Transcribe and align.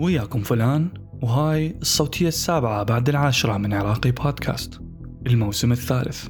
وياكم 0.00 0.40
فلان 0.40 0.88
وهاي 1.22 1.76
الصوتية 1.80 2.28
السابعة 2.28 2.82
بعد 2.82 3.08
العاشرة 3.08 3.56
من 3.56 3.74
عراقي 3.74 4.10
بودكاست 4.10 4.80
الموسم 5.26 5.72
الثالث. 5.72 6.28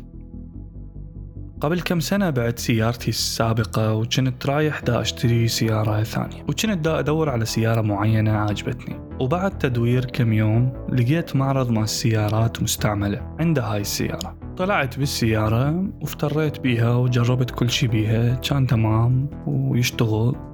قبل 1.60 1.80
كم 1.80 2.00
سنة 2.00 2.30
بعت 2.30 2.58
سيارتي 2.58 3.08
السابقة 3.08 3.94
وكنت 3.94 4.46
رايح 4.46 4.80
دا 4.80 5.00
أشتري 5.00 5.48
سيارة 5.48 6.02
ثانية 6.02 6.42
وكنت 6.42 6.84
دا 6.84 6.98
أدور 6.98 7.28
على 7.28 7.44
سيارة 7.44 7.80
معينة 7.80 8.32
عجبتني 8.32 9.00
وبعد 9.20 9.58
تدوير 9.58 10.04
كم 10.04 10.32
يوم 10.32 10.72
لقيت 10.92 11.36
معرض 11.36 11.70
مال 11.70 11.82
السيارات 11.82 12.62
مستعملة 12.62 13.36
عند 13.40 13.58
هاي 13.58 13.80
السيارة. 13.80 14.38
طلعت 14.56 14.98
بالسيارة 14.98 15.90
وافتريت 16.00 16.60
بيها 16.60 16.94
وجربت 16.94 17.50
كل 17.50 17.70
شي 17.70 17.86
بيها 17.86 18.34
كان 18.34 18.66
تمام 18.66 19.30
ويشتغل. 19.46 20.51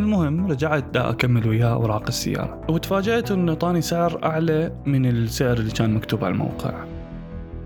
المهم 0.00 0.46
رجعت 0.50 0.84
دا 0.94 1.10
أكمل 1.10 1.48
وياه 1.48 1.72
أوراق 1.74 2.02
السيارة. 2.08 2.60
وتفاجأت 2.68 3.30
إنه 3.30 3.54
طاني 3.54 3.80
سعر 3.80 4.24
أعلى 4.24 4.72
من 4.86 5.06
السعر 5.06 5.56
اللي 5.56 5.70
كان 5.70 5.94
مكتوب 5.94 6.24
على 6.24 6.32
الموقع. 6.32 6.93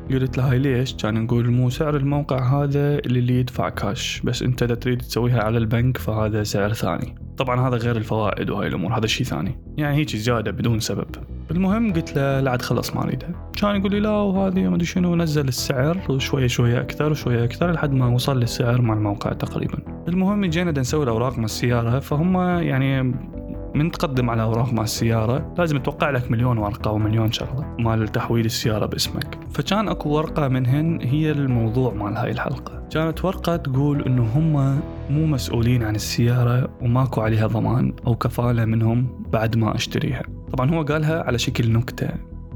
قلت 0.08 0.38
لها 0.38 0.54
ليش؟ 0.54 0.94
كان 0.94 1.24
نقول 1.24 1.50
مو 1.50 1.70
سعر 1.70 1.96
الموقع 1.96 2.62
هذا 2.62 2.98
اللي 2.98 3.40
يدفع 3.40 3.68
كاش 3.68 4.20
بس 4.24 4.42
انت 4.42 4.62
إذا 4.62 4.74
تريد 4.74 4.98
تسويها 4.98 5.42
على 5.42 5.58
البنك 5.58 5.96
فهذا 5.96 6.42
سعر 6.42 6.72
ثاني. 6.72 7.14
طبعا 7.36 7.68
هذا 7.68 7.76
غير 7.76 7.96
الفوائد 7.96 8.50
وهاي 8.50 8.68
الأمور 8.68 8.98
هذا 8.98 9.06
شيء 9.06 9.26
ثاني. 9.26 9.58
يعني 9.76 9.96
هيك 9.96 10.16
زيادة 10.16 10.50
بدون 10.50 10.80
سبب. 10.80 11.06
المهم 11.50 11.92
قلت 11.92 12.16
له 12.16 12.40
لا 12.40 12.50
عاد 12.50 12.62
خلص 12.62 12.96
ما 12.96 13.04
اريدها 13.04 13.50
كان 13.56 13.76
يقول 13.76 13.90
لي 13.90 14.00
لا 14.00 14.10
وهذه 14.10 14.68
ما 14.68 14.74
أدري 14.74 14.86
شنو 14.86 15.16
نزل 15.16 15.48
السعر 15.48 15.98
وشوية 16.08 16.46
شوية 16.46 16.80
أكثر 16.80 17.10
وشوية 17.10 17.44
أكثر 17.44 17.72
لحد 17.72 17.92
ما 17.92 18.06
وصل 18.06 18.40
للسعر 18.40 18.82
مع 18.82 18.94
الموقع 18.94 19.32
تقريبا. 19.32 19.78
المهم 20.08 20.44
جينا 20.44 20.80
نسوي 20.80 21.02
الأوراق 21.04 21.38
مع 21.38 21.44
السيارة 21.44 21.98
فهم 21.98 22.36
يعني 22.60 23.14
من 23.78 23.90
تقدم 23.90 24.30
على 24.30 24.42
أوراق 24.42 24.72
مع 24.72 24.82
السيارة 24.82 25.54
لازم 25.58 25.78
توقع 25.78 26.10
لك 26.10 26.30
مليون 26.30 26.58
ورقة 26.58 26.90
ومليون 26.90 27.32
شغله 27.32 27.76
مال 27.78 28.08
تحويل 28.08 28.44
السيارة 28.44 28.86
باسمك. 28.86 29.38
فكان 29.50 29.88
أكو 29.88 30.08
ورقة 30.08 30.48
منهن 30.48 30.98
هي 31.02 31.30
الموضوع 31.30 31.94
مال 31.94 32.16
هاي 32.16 32.30
الحلقة. 32.30 32.88
كانت 32.90 33.24
ورقة 33.24 33.56
تقول 33.56 34.02
إنه 34.02 34.22
هم 34.22 34.80
مو 35.10 35.26
مسؤولين 35.26 35.82
عن 35.82 35.94
السيارة 35.94 36.68
وماكو 36.82 37.20
عليها 37.20 37.46
ضمان 37.46 37.92
أو 38.06 38.14
كفالة 38.14 38.64
منهم 38.64 39.24
بعد 39.32 39.56
ما 39.56 39.74
أشتريها. 39.74 40.22
طبعا 40.52 40.70
هو 40.70 40.82
قالها 40.82 41.22
على 41.22 41.38
شكل 41.38 41.72
نكتة. 41.72 42.08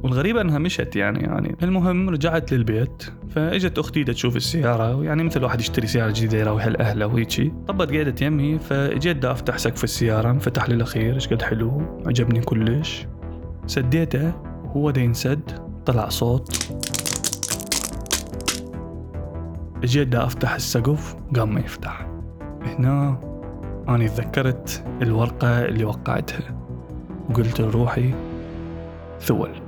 والغريبة 0.02 0.40
إنها 0.40 0.58
مشت 0.58 0.96
يعني 0.96 1.20
يعني 1.20 1.56
المهم 1.62 2.10
رجعت 2.10 2.52
للبيت 2.52 3.02
فإجت 3.30 3.78
أختي 3.78 4.04
تشوف 4.04 4.36
السيارة 4.36 4.96
ويعني 4.96 5.24
مثل 5.24 5.44
واحد 5.44 5.60
يشتري 5.60 5.86
سيارة 5.86 6.10
جديدة 6.10 6.38
يروح 6.38 6.66
لأهله 6.66 7.06
وهيجي. 7.06 7.52
طبت 7.68 7.92
قعدت 7.92 8.22
يمي 8.22 8.58
فإجيت 8.58 9.16
دا 9.16 9.32
أفتح 9.32 9.58
سقف 9.58 9.84
السيارة 9.84 10.30
انفتح 10.30 10.68
لي 10.68 10.74
الأخير 10.74 11.14
إيش 11.14 11.28
قد 11.28 11.42
حلو؟ 11.42 11.82
عجبني 12.06 12.40
كلش. 12.40 13.06
سديته 13.66 14.32
وهو 14.64 14.90
دا 14.90 15.00
ينسد 15.00 15.40
طلع 15.86 16.08
صوت. 16.08 16.72
إجيت 19.82 20.08
دا 20.08 20.24
أفتح 20.24 20.54
السقف 20.54 21.16
قام 21.36 21.54
ما 21.54 21.60
يفتح. 21.60 22.06
هنا 22.62 23.20
أنا 23.88 24.06
تذكرت 24.06 24.84
الورقة 25.02 25.64
اللي 25.64 25.84
وقعتها. 25.84 26.64
وقلت 27.30 27.60
لروحي 27.60 28.14
ثول. 29.20 29.61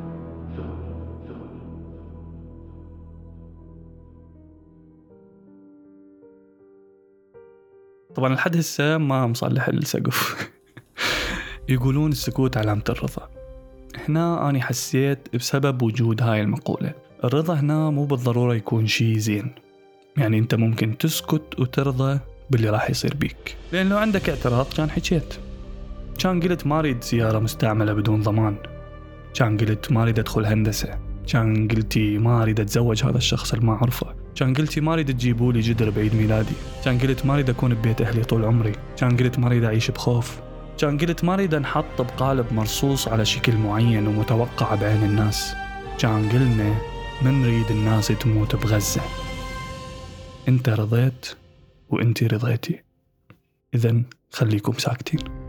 طبعا 8.14 8.34
لحد 8.34 8.56
هسه 8.56 8.98
ما 8.98 9.26
مصلح 9.26 9.68
السقف. 9.68 10.48
يقولون 11.68 12.12
السكوت 12.12 12.56
علامة 12.56 12.82
الرضا. 12.88 13.28
هنا 14.08 14.50
أنا 14.50 14.62
حسيت 14.62 15.18
بسبب 15.34 15.82
وجود 15.82 16.22
هاي 16.22 16.40
المقولة. 16.40 16.92
الرضا 17.24 17.54
هنا 17.54 17.90
مو 17.90 18.04
بالضرورة 18.04 18.54
يكون 18.54 18.86
شي 18.86 19.18
زين. 19.20 19.54
يعني 20.16 20.38
أنت 20.38 20.54
ممكن 20.54 20.98
تسكت 20.98 21.42
وترضى 21.58 22.20
باللي 22.50 22.70
راح 22.70 22.90
يصير 22.90 23.14
بيك. 23.14 23.56
لأن 23.72 23.88
لو 23.88 23.98
عندك 23.98 24.28
اعتراض 24.28 24.66
كان 24.76 24.90
حكيت. 24.90 25.34
كان 26.18 26.40
قلت 26.40 26.66
ما 26.66 26.78
أريد 26.78 27.04
سيارة 27.04 27.38
مستعملة 27.38 27.92
بدون 27.92 28.22
ضمان. 28.22 28.56
كان 29.34 29.56
قلت 29.56 29.92
ما 29.92 30.02
أريد 30.02 30.18
أدخل 30.18 30.46
هندسة. 30.46 30.98
كان 31.26 31.68
قلتي 31.68 32.18
ما 32.18 32.42
أريد 32.42 32.60
أتزوج 32.60 33.04
هذا 33.04 33.16
الشخص 33.16 33.52
اللي 33.52 33.66
ما 33.66 33.72
أعرفه 33.72 34.13
كان 34.34 34.54
قلتي 34.54 34.80
ما 34.80 34.92
اريد 34.92 35.06
تجيبوا 35.06 35.52
لي 35.52 35.60
جدر 35.60 35.90
بعيد 35.90 36.14
ميلادي 36.14 36.54
كان 36.84 36.98
قلت 36.98 37.26
ما 37.26 37.34
اريد 37.34 37.50
اكون 37.50 37.74
ببيت 37.74 38.00
أهلي 38.00 38.24
طول 38.24 38.44
عمري 38.44 38.72
كان 38.96 39.16
قلت 39.16 39.38
ما 39.38 39.46
اريد 39.46 39.64
اعيش 39.64 39.90
بخوف. 39.90 40.40
كان 40.78 40.98
قلت 40.98 41.24
ما 41.24 41.34
اريد 41.34 41.54
انحط 41.54 42.00
بقالب 42.02 42.52
مرصوص 42.52 43.08
على 43.08 43.24
شكل 43.24 43.56
معين 43.56 44.06
ومتوقع 44.06 44.74
بعين 44.74 45.02
الناس. 45.02 45.54
كان 45.98 46.28
قلنا 46.28 46.74
من 47.22 47.42
نريد 47.42 47.70
الناس 47.70 48.08
تموت 48.08 48.56
بغزة. 48.56 49.02
انت 50.48 50.68
رضيت 50.68 51.26
وانت 51.88 52.22
رضيتي. 52.22 52.82
اذا 53.74 54.02
خليكم 54.30 54.72
ساكتين. 54.72 55.43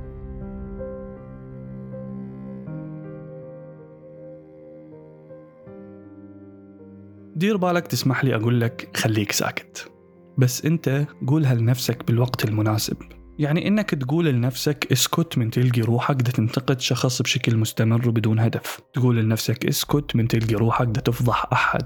دير 7.36 7.58
بالك 7.58 7.88
تسمح 7.88 8.24
لي 8.26 8.36
أقول 8.36 8.62
لك 8.62 8.98
خليك 8.98 9.32
ساكت. 9.32 9.92
بس 10.38 10.66
أنت 10.66 11.08
قولها 11.28 11.56
لنفسك 11.56 12.08
بالوقت 12.08 12.46
المناسب. 12.46 12.98
يعني 13.40 13.68
إنك 13.68 13.90
تقول 13.90 14.26
لنفسك 14.26 14.88
اسكت 14.92 15.38
من 15.38 15.50
تلقي 15.50 15.82
روحك 15.82 16.16
دا 16.16 16.32
تنتقد 16.32 16.80
شخص 16.80 17.22
بشكل 17.22 17.58
مستمر 17.58 18.10
وبدون 18.10 18.40
هدف. 18.40 18.80
تقول 18.94 19.18
لنفسك 19.18 19.66
اسكت 19.66 20.16
من 20.16 20.28
تلقي 20.28 20.56
روحك 20.56 20.88
دا 20.88 21.02
تفضح 21.02 21.46
أحد 21.54 21.86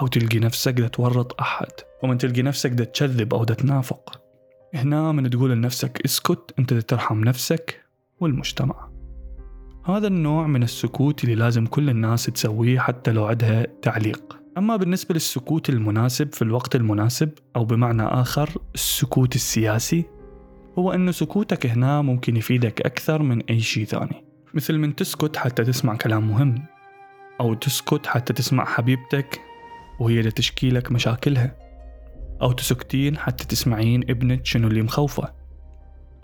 أو 0.00 0.06
تلقي 0.06 0.38
نفسك 0.38 0.72
دا 0.72 0.88
تورط 0.88 1.40
أحد 1.40 1.72
ومن 2.02 2.18
تلقي 2.18 2.42
نفسك 2.42 2.70
دا 2.70 2.84
تكذب 2.84 3.34
أو 3.34 3.44
دا 3.44 3.54
تنافق. 3.54 4.20
هنا 4.74 5.12
من 5.12 5.30
تقول 5.30 5.50
لنفسك 5.50 6.00
اسكت 6.04 6.54
أنت 6.58 6.74
دا 6.74 6.80
ترحم 6.80 7.20
نفسك 7.20 7.80
والمجتمع. 8.20 8.88
هذا 9.86 10.06
النوع 10.06 10.46
من 10.46 10.62
السكوت 10.62 11.24
اللي 11.24 11.34
لازم 11.34 11.66
كل 11.66 11.90
الناس 11.90 12.26
تسويه 12.26 12.78
حتى 12.78 13.12
لو 13.12 13.26
عندها 13.26 13.66
تعليق. 13.82 14.37
أما 14.58 14.76
بالنسبة 14.76 15.14
للسكوت 15.14 15.68
المناسب 15.68 16.34
في 16.34 16.42
الوقت 16.42 16.76
المناسب 16.76 17.30
أو 17.56 17.64
بمعنى 17.64 18.02
آخر 18.02 18.50
السكوت 18.74 19.34
السياسي 19.34 20.04
هو 20.78 20.92
أنه 20.92 21.10
سكوتك 21.10 21.66
هنا 21.66 22.02
ممكن 22.02 22.36
يفيدك 22.36 22.80
أكثر 22.80 23.22
من 23.22 23.42
أي 23.42 23.60
شيء 23.60 23.84
ثاني. 23.84 24.24
مثل 24.54 24.78
من 24.78 24.96
تسكت 24.96 25.36
حتى 25.36 25.64
تسمع 25.64 25.96
كلام 25.96 26.28
مهم 26.28 26.64
أو 27.40 27.54
تسكت 27.54 28.06
حتى 28.06 28.32
تسمع 28.32 28.64
حبيبتك 28.64 29.40
وهي 30.00 30.22
تشكي 30.22 30.70
لك 30.70 30.92
مشاكلها 30.92 31.56
أو 32.42 32.52
تسكتين 32.52 33.18
حتى 33.18 33.44
تسمعين 33.44 34.10
ابنك 34.10 34.46
شنو 34.46 34.68
اللي 34.68 34.82
مخوفه 34.82 35.32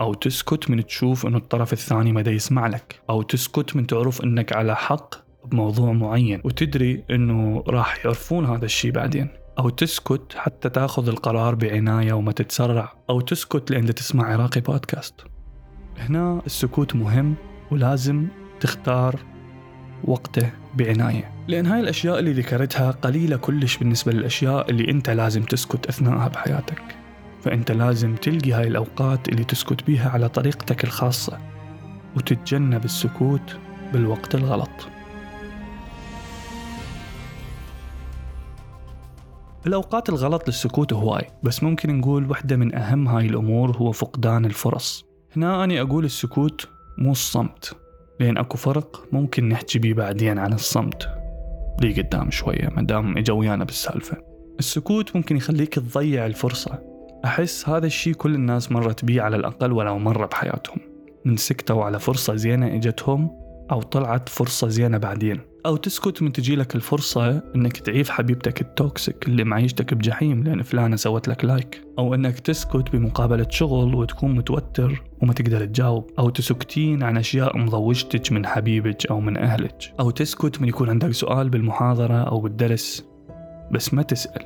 أو 0.01 0.13
تسكت 0.13 0.69
من 0.69 0.85
تشوف 0.85 1.25
أنه 1.25 1.37
الطرف 1.37 1.73
الثاني 1.73 2.11
مدى 2.11 2.31
يسمع 2.31 2.67
لك 2.67 3.01
أو 3.09 3.21
تسكت 3.21 3.75
من 3.75 3.87
تعرف 3.87 4.21
أنك 4.21 4.53
على 4.53 4.75
حق 4.75 5.24
بموضوع 5.45 5.91
معين 5.91 6.41
وتدري 6.43 7.03
إنه 7.11 7.63
راح 7.67 8.05
يعرفون 8.05 8.45
هذا 8.45 8.65
الشيء 8.65 8.91
بعدين. 8.91 9.27
أو 9.59 9.69
تسكت 9.69 10.35
حتى 10.35 10.69
تأخذ 10.69 11.07
القرار 11.07 11.55
بعناية 11.55 12.13
وما 12.13 12.31
تتسرع. 12.31 12.93
أو 13.09 13.21
تسكت 13.21 13.71
لأن 13.71 13.95
تسمع 13.95 14.33
عراقي 14.33 14.61
بودكاست. 14.61 15.13
هنا 15.97 16.41
السكوت 16.45 16.95
مهم 16.95 17.35
ولازم 17.71 18.27
تختار 18.59 19.19
وقته 20.03 20.49
بعناية. 20.75 21.31
لأن 21.47 21.65
هاي 21.65 21.79
الأشياء 21.79 22.19
اللي 22.19 22.33
ذكرتها 22.33 22.91
قليلة 22.91 23.37
كلش 23.37 23.77
بالنسبة 23.77 24.11
للأشياء 24.11 24.69
اللي 24.69 24.91
أنت 24.91 25.09
لازم 25.09 25.43
تسكت 25.43 25.87
أثناءها 25.87 26.27
بحياتك. 26.27 26.81
فأنت 27.41 27.71
لازم 27.71 28.15
تلقي 28.15 28.51
هاي 28.51 28.67
الأوقات 28.67 29.29
اللي 29.29 29.43
تسكت 29.43 29.83
بيها 29.83 30.09
على 30.09 30.29
طريقتك 30.29 30.83
الخاصة 30.83 31.37
وتتجنب 32.15 32.85
السكوت 32.85 33.57
بالوقت 33.93 34.35
الغلط. 34.35 34.87
الأوقات 39.67 40.09
الغلط 40.09 40.47
للسكوت 40.47 40.93
هواي 40.93 41.27
بس 41.43 41.63
ممكن 41.63 41.97
نقول 41.97 42.31
وحدة 42.31 42.55
من 42.55 42.75
أهم 42.75 43.07
هاي 43.07 43.25
الأمور 43.25 43.77
هو 43.77 43.91
فقدان 43.91 44.45
الفرص. 44.45 45.05
هنا 45.35 45.63
أنا 45.63 45.81
أقول 45.81 46.05
السكوت 46.05 46.67
مو 46.97 47.11
الصمت 47.11 47.73
لأن 48.19 48.37
أكو 48.37 48.57
فرق 48.57 49.05
ممكن 49.11 49.49
نحكي 49.49 49.79
بيه 49.79 49.93
بعدين 49.93 50.39
عن 50.39 50.53
الصمت. 50.53 51.09
لي 51.81 52.01
قدام 52.01 52.31
شوية 52.31 52.69
مدام 52.77 53.17
إجا 53.17 53.33
ويانا 53.33 53.63
بالسالفة. 53.63 54.17
السكوت 54.59 55.15
ممكن 55.15 55.37
يخليك 55.37 55.73
تضيع 55.73 56.25
الفرصة. 56.25 56.79
أحس 57.25 57.69
هذا 57.69 57.85
الشي 57.85 58.13
كل 58.13 58.35
الناس 58.35 58.71
مرت 58.71 59.05
بيه 59.05 59.21
على 59.21 59.35
الأقل 59.35 59.71
ولو 59.71 59.97
مرة 59.97 60.25
بحياتهم. 60.25 60.77
من 61.25 61.37
سكتوا 61.37 61.83
على 61.83 61.99
فرصة 61.99 62.35
زينة 62.35 62.75
إجتهم 62.75 63.31
أو 63.71 63.81
طلعت 63.81 64.29
فرصة 64.29 64.67
زينة 64.67 64.97
بعدين. 64.97 65.39
أو 65.65 65.75
تسكت 65.75 66.21
من 66.21 66.31
تجي 66.31 66.55
لك 66.55 66.75
الفرصة 66.75 67.41
إنك 67.55 67.77
تعيف 67.77 68.09
حبيبتك 68.09 68.61
ال 68.61 68.72
toxic 68.72 69.27
اللي 69.27 69.43
معيشتك 69.43 69.93
بجحيم 69.93 70.43
لأن 70.43 70.61
فلانة 70.61 70.95
سوت 70.95 71.27
لك 71.27 71.45
like. 71.45 71.81
أو 71.99 72.13
إنك 72.13 72.39
تسكت 72.39 72.91
بمقابلة 72.93 73.47
شغل 73.49 73.95
وتكون 73.95 74.35
متوتر 74.35 75.03
وما 75.21 75.33
تقدر 75.33 75.65
تجاوب. 75.65 76.11
أو 76.19 76.29
تسكتين 76.29 77.03
عن 77.03 77.17
أشياء 77.17 77.57
مضوجتك 77.57 78.31
من 78.31 78.45
حبيبك 78.45 79.05
أو 79.05 79.19
من 79.19 79.37
أهلك. 79.37 79.93
أو 79.99 80.09
تسكت 80.09 80.61
من 80.61 80.67
يكون 80.67 80.89
عندك 80.89 81.11
سؤال 81.11 81.49
بالمحاضرة 81.49 82.23
أو 82.23 82.39
بالدرس. 82.39 83.05
بس 83.71 83.93
ما 83.93 84.01
تسأل. 84.01 84.45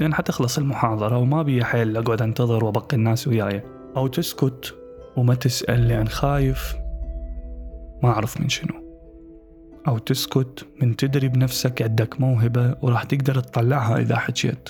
لأن 0.00 0.14
حتخلص 0.14 0.58
المحاضرة 0.58 1.18
وما 1.18 1.42
بي 1.42 1.64
حيل 1.64 1.96
أقعد 1.96 2.22
أنتظر 2.22 2.64
وأبقي 2.64 2.96
الناس 2.96 3.28
وياي. 3.28 3.62
أو 3.96 4.06
تسكت 4.06 4.74
وما 5.16 5.34
تسأل 5.34 5.88
لأن 5.88 6.08
خايف. 6.08 6.74
ما 8.02 8.08
أعرف 8.08 8.40
من 8.40 8.48
شنو. 8.48 8.89
أو 9.88 9.98
تسكت 9.98 10.66
من 10.82 10.96
تدري 10.96 11.28
بنفسك 11.28 11.82
عندك 11.82 12.20
موهبة 12.20 12.76
وراح 12.82 13.04
تقدر 13.04 13.40
تطلعها 13.40 13.98
إذا 13.98 14.16
حكيت 14.16 14.68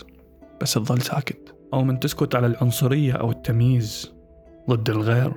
بس 0.61 0.75
تظل 0.75 1.03
ساكت. 1.03 1.55
أو 1.75 1.85
من 1.85 2.01
تسكت 2.01 2.35
على 2.35 2.47
العنصرية 2.47 3.13
أو 3.13 3.31
التمييز 3.31 4.13
ضد 4.71 4.91
الغير. 4.91 5.33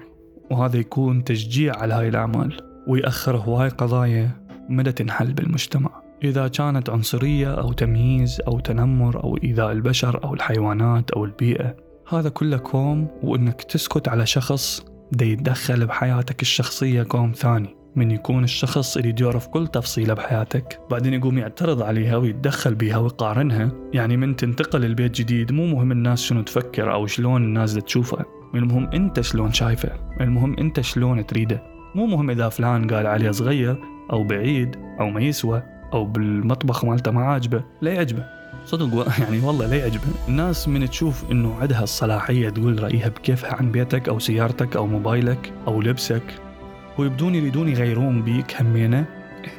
وهذا 0.52 0.78
يكون 0.78 1.24
تشجيع 1.24 1.76
على 1.78 1.94
هاي 1.94 2.08
الأعمال. 2.08 2.58
ويأخر 2.88 3.38
هواي 3.38 3.70
قضايا 3.70 4.32
مدى 4.70 4.92
تنحل 4.92 5.34
بالمجتمع. 5.34 6.04
إذا 6.24 6.48
كانت 6.48 6.90
عنصرية 6.90 7.54
أو 7.54 7.74
تمييز 7.74 8.42
أو 8.48 8.60
تنمر 8.60 9.24
أو 9.24 9.38
إيذاء 9.44 9.72
البشر 9.72 10.24
أو 10.24 10.34
الحيوانات 10.34 11.12
أو 11.12 11.26
البيئة 11.26 11.76
هذا 12.10 12.30
كله 12.30 12.58
كوم. 12.58 13.08
وإنك 13.24 13.64
تسكت 13.64 14.08
على 14.08 14.26
شخص 14.26 14.86
دا 15.12 15.26
يتدخل 15.26 15.86
بحياتك 15.86 16.42
الشخصية 16.42 17.04
كوم 17.04 17.32
ثاني. 17.32 17.83
من 17.96 18.12
يكون 18.12 18.44
الشخص 18.44 18.98
اللي 18.98 19.16
يعرف 19.22 19.48
كل 19.48 19.68
تفصيلة 19.68 20.14
بحياتك. 20.14 20.80
بعدين 20.92 21.14
يقوم 21.14 21.38
يعترض 21.38 21.82
عليها 21.82 22.18
ويتدخل 22.18 22.76
بيها 22.76 22.98
ويقارنها. 22.98 23.72
يعني 23.94 24.18
من 24.18 24.36
تنتقل 24.36 24.86
البيت 24.86 25.12
جديد 25.12 25.52
مو 25.52 25.68
مهم 25.68 25.92
الناس 25.92 26.22
شنو 26.22 26.42
تفكر 26.42 26.94
أو 26.94 27.08
شلون 27.08 27.44
الناس 27.44 27.74
تشوفه. 27.74 28.26
المهم 28.56 28.90
أنت 28.94 29.22
شلون 29.22 29.54
شايفه. 29.54 29.90
المهم 30.22 30.56
أنت 30.60 30.82
شلون 30.82 31.26
تريده. 31.26 31.64
مو 31.96 32.06
مهم 32.06 32.30
إذا 32.30 32.50
فلان 32.50 32.88
قال 32.88 33.08
عليه 33.08 33.32
صغير 33.32 33.78
أو 34.12 34.24
بعيد 34.24 34.76
أو 35.00 35.10
ما 35.10 35.22
يسوى 35.22 35.64
أو 35.94 36.06
بالمطبخ 36.06 36.86
مالته 36.86 37.12
ما 37.12 37.24
عاجبه. 37.24 37.64
لا 37.82 37.94
يعجبه. 37.94 38.26
صدق 38.66 39.08
يعني 39.24 39.40
والله 39.40 39.66
لا 39.68 39.76
يعجبه. 39.76 40.04
الناس 40.28 40.68
من 40.68 40.90
تشوف 40.90 41.32
إنه 41.32 41.56
عندها 41.62 41.84
الصلاحية 41.84 42.50
تقول 42.50 42.84
رأيها 42.84 43.10
بكيفها 43.10 43.54
عن 43.54 43.72
بيتك 43.72 44.10
أو 44.10 44.20
سيارتك 44.20 44.76
أو 44.76 44.88
موبايلك 44.88 45.54
أو 45.68 45.82
لبسك. 45.82 46.43
ويبدون 46.98 47.36
يريدون 47.36 47.70
يغيرون 47.70 48.22
بيك 48.22 48.62
همينه 48.62 49.06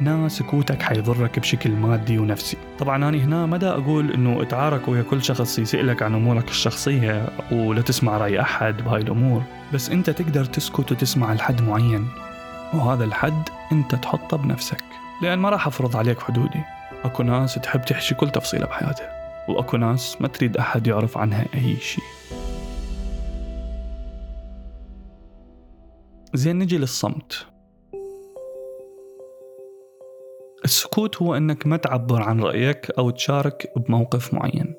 هنا 0.01 0.29
سكوتك 0.29 0.83
حيضرك 0.83 1.39
بشكل 1.39 1.71
مادي 1.71 2.19
ونفسي. 2.19 2.57
طبعا 2.79 2.97
أنا 2.97 3.19
هنا 3.19 3.47
مدى 3.47 3.67
أقول 3.67 4.13
أنه 4.13 4.43
اتعارك 4.43 4.89
ويا 4.89 5.03
كل 5.03 5.23
شخص 5.23 5.59
يسألك 5.59 6.03
عن 6.03 6.15
أمورك 6.15 6.49
الشخصية 6.49 7.29
ولا 7.53 7.81
تسمع 7.81 8.19
رأي 8.19 8.41
أحد 8.41 8.77
بهاي 8.77 9.01
الأمور. 9.01 9.43
بس 9.75 9.91
أنت 9.91 10.11
تقدر 10.11 10.45
تسكت 10.45 10.93
وتسمع 10.93 11.33
لحد 11.35 11.63
معين 11.63 12.09
وهذا 12.75 13.05
الحد 13.05 13.49
أنت 13.73 13.95
تحطه 13.95 14.37
بنفسك. 14.37 14.85
لأن 15.23 15.39
ما 15.39 15.51
راح 15.51 15.67
أفرض 15.67 15.97
عليك 15.97 16.21
حدودي. 16.21 16.61
أكو 17.05 17.23
ناس 17.23 17.55
تحب 17.55 17.85
تحشي 17.85 18.15
كل 18.15 18.31
تفصيلة 18.31 18.67
بحياتها 18.67 19.09
وأكو 19.49 19.77
ناس 19.77 20.17
ما 20.21 20.29
تريد 20.29 20.57
أحد 20.57 20.87
يعرف 20.87 21.19
عنها 21.19 21.45
أي 21.55 21.77
شيء. 21.77 22.05
زين 26.35 26.59
نجي 26.59 26.79
للصمت. 26.79 27.47
السكوت 30.65 31.23
هو 31.23 31.35
إنك 31.37 31.67
ما 31.67 31.77
تعبر 31.77 32.23
عن 32.23 32.41
رأيك 32.41 32.91
أو 32.99 33.11
تشارك 33.11 33.73
بموقف 33.77 34.35
معين 34.35 34.75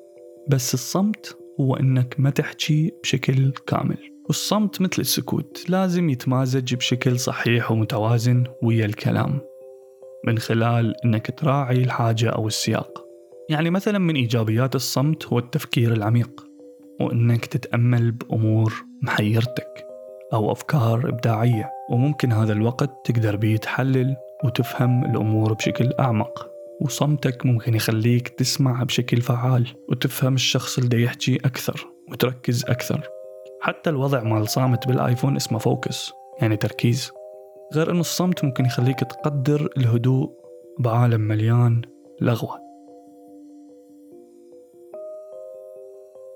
بس 0.48 0.74
الصمت 0.74 1.38
هو 1.60 1.76
إنك 1.76 2.14
ما 2.18 2.30
تحكي 2.30 2.92
بشكل 3.02 3.52
كامل. 3.66 3.98
والصمت 4.26 4.80
مثل 4.80 4.94
السكوت 4.98 5.64
لازم 5.68 6.10
يتمازج 6.10 6.74
بشكل 6.74 7.18
صحيح 7.18 7.72
ومتوازن 7.72 8.44
ويا 8.62 8.86
الكلام 8.86 9.40
من 10.26 10.38
خلال 10.38 10.94
إنك 11.04 11.38
تراعي 11.38 11.82
الحاجة 11.82 12.30
أو 12.30 12.46
السياق. 12.46 13.04
يعني 13.50 13.70
مثلا 13.70 13.98
من 13.98 14.16
إيجابيات 14.16 14.74
الصمت 14.74 15.26
هو 15.26 15.38
التفكير 15.38 15.92
العميق 15.92 16.46
وإنك 17.00 17.46
تتأمل 17.46 18.10
بأمور 18.10 18.74
محيرتك. 19.02 19.85
أو 20.32 20.52
أفكار 20.52 21.08
إبداعية 21.08 21.70
وممكن 21.90 22.32
هذا 22.32 22.52
الوقت 22.52 22.90
تقدر 23.04 23.36
بيه 23.36 23.56
تحلل 23.56 24.16
وتفهم 24.44 25.04
الأمور 25.04 25.52
بشكل 25.52 25.92
أعمق. 26.00 26.50
وصمتك 26.80 27.46
ممكن 27.46 27.74
يخليك 27.74 28.28
تسمع 28.28 28.82
بشكل 28.82 29.20
فعال 29.20 29.66
وتفهم 29.88 30.34
الشخص 30.34 30.78
اللي 30.78 31.02
يحكي 31.02 31.36
أكثر 31.36 31.86
وتركز 32.12 32.64
أكثر. 32.64 33.08
حتى 33.60 33.90
الوضع 33.90 34.22
مال 34.22 34.48
صامت 34.48 34.88
بالآيفون 34.88 35.36
اسمه 35.36 35.58
فوكس 35.58 36.12
يعني 36.40 36.56
تركيز. 36.56 37.12
غير 37.74 37.90
أنه 37.90 38.00
الصمت 38.00 38.44
ممكن 38.44 38.64
يخليك 38.64 39.00
تقدر 39.00 39.68
الهدوء 39.76 40.30
بعالم 40.78 41.20
مليان 41.20 41.82
لغوة. 42.20 42.58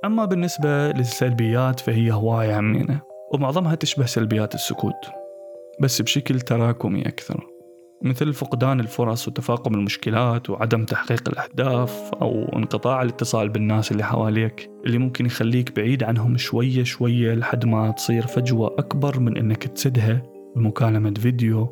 أما 0.05 0.25
بالنسبة 0.25 0.89
للسلبيات 0.89 1.81
فهي 1.81 2.13
هواية 2.13 2.55
عمينة. 2.55 3.10
ومعظمها 3.33 3.75
تشبه 3.75 4.07
سلبيات 4.07 4.55
السكوت 4.55 5.11
بس 5.81 6.03
بشكل 6.03 6.41
تراكمي 6.41 7.03
أكثر 7.03 7.47
مثل 8.03 8.33
فقدان 8.33 8.81
الفرص 8.81 9.29
وتفاقم 9.29 9.75
المشكلات 9.75 10.51
وعدم 10.51 10.85
تحقيق 10.85 11.29
الأهداف 11.29 12.11
أو 12.23 12.45
انقطاع 12.57 13.03
الاتصال 13.03 13.49
بالناس 13.49 13.93
اللي 13.93 14.05
حواليك 14.05 14.71
اللي 14.87 14.99
ممكن 14.99 15.27
يخليك 15.27 15.77
بعيد 15.77 16.03
عنهم 16.03 16.37
شوية 16.37 16.85
شوية 16.85 17.35
لحد 17.35 17.65
ما 17.65 17.91
تصير 17.91 18.27
فجوة 18.27 18.75
أكبر 18.79 19.21
من 19.21 19.37
إنك 19.37 19.65
تسدها 19.65 20.23
بمكالمة 20.57 21.15
فيديو 21.15 21.69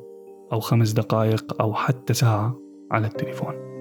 أو 0.52 0.60
خمس 0.60 0.92
دقائق 0.92 1.62
أو 1.62 1.74
حتى 1.74 2.14
ساعة 2.14 2.58
على 2.90 3.06
التليفون. 3.06 3.77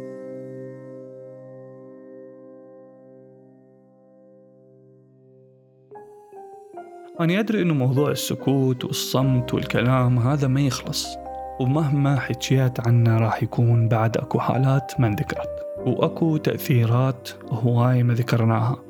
أنا 7.19 7.40
أدري 7.40 7.62
إنه 7.62 7.74
موضوع 7.74 8.12
السكوت 8.12 8.86
والصمت 8.86 9.54
والكلام 9.54 10.19
هذا 10.19 10.48
ما 10.48 10.62
يخلص 10.62 11.08
ومهما 11.60 12.19
حكيت 12.19 12.88
عنه 12.88 13.18
راح 13.18 13.44
يكون 13.44 13.88
بعد 13.88 14.18
أكو 14.18 14.40
حالات 14.40 14.92
ما 15.00 15.08
انذكرت 15.08 15.50
وأكو 15.86 16.38
تأثيرات 16.38 17.30
هواي 17.50 18.04
ما 18.04 18.14
ذكرناها 18.14 18.84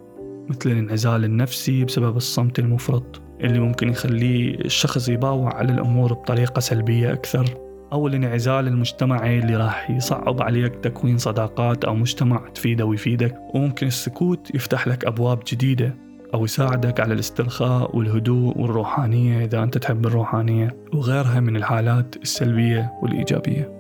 مثل 0.50 0.72
الانعزال 0.72 1.24
النفسي 1.24 1.86
بسبب 1.86 2.18
الصمت 2.18 2.60
المفرط 2.60 3.22
اللي 3.42 3.60
ممكن 3.60 3.90
يخليه 3.90 4.56
الشخص 4.56 5.10
يباوع 5.10 5.54
على 5.54 5.74
الأمور 5.74 6.14
بطريقة 6.14 6.60
سلبية 6.60 7.14
أكثر 7.14 7.46
أو 7.92 8.08
الانعزال 8.08 8.68
المجتمعي 8.68 9.40
اللي 9.40 9.56
راح 9.56 9.90
يصعب 9.90 10.42
عليك 10.42 10.76
تكوين 10.76 11.18
صداقات 11.18 11.86
أو 11.86 11.96
مجتمع 11.96 12.50
تفيده 12.56 12.86
ويفيدك 12.86 13.36
وممكن 13.54 13.88
السكوت 13.88 14.56
يفتح 14.56 14.88
لك 14.88 15.06
أبواب 15.06 15.40
جديدة. 15.52 16.07
أو 16.34 16.46
يساعدك 16.46 17.00
على 17.00 17.14
الاسترخاء 17.14 17.98
والهدوء 17.98 18.58
والروحانية 18.58 19.46
إذا 19.46 19.64
أنت 19.64 19.78
تحب 19.78 20.06
الروحانية 20.06 20.76
وغيرها 20.94 21.40
من 21.40 21.56
الحالات 21.56 22.16
السلبية 22.16 22.94
والإيجابية. 23.02 23.72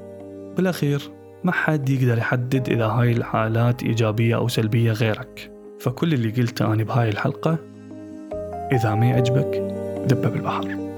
بالأخير 0.57 1.01
ما 1.43 1.51
حد 1.51 1.89
يقدر 1.89 2.17
يحدد 2.17 2.69
إذا 2.69 2.85
هاي 2.85 3.11
الحالات 3.11 3.83
إيجابية 3.83 4.35
أو 4.35 4.47
سلبية 4.47 4.91
غيرك. 4.91 5.51
فكل 5.79 6.13
اللي 6.13 6.29
قلته 6.29 6.73
أنا 6.73 6.83
بهاي 6.83 7.09
الحلقة. 7.09 7.57
إذا 8.71 8.95
ما 8.95 9.05
يعجبك 9.05 9.57
دبه 10.07 10.29
بالبحر. 10.29 10.96